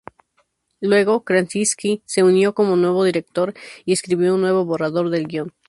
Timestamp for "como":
2.55-3.03